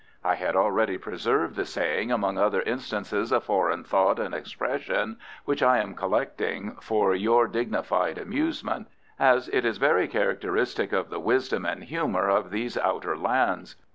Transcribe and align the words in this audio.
I 0.23 0.33
had 0.33 0.55
already 0.55 0.97
preserved 0.97 1.55
the 1.55 1.63
saying 1.63 2.11
among 2.11 2.35
other 2.39 2.61
instances 2.63 3.31
of 3.31 3.43
foreign 3.43 3.83
thought 3.83 4.17
and 4.19 4.33
expression 4.33 5.19
which 5.45 5.61
I 5.61 5.77
am 5.77 5.93
collecting 5.93 6.71
for 6.81 7.13
your 7.13 7.47
dignified 7.47 8.17
amusement, 8.17 8.87
as 9.19 9.47
it 9.49 9.63
is 9.63 9.77
very 9.77 10.07
characteristic 10.07 10.91
of 10.91 11.11
the 11.11 11.19
wisdom 11.19 11.67
and 11.67 11.83
humour 11.83 12.29
of 12.31 12.49
these 12.49 12.79
Outer 12.79 13.15
Lands. 13.15 13.75